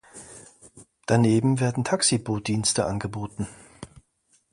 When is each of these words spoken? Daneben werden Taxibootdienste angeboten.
Daneben 1.05 1.59
werden 1.59 1.83
Taxibootdienste 1.83 2.85
angeboten. 2.87 3.45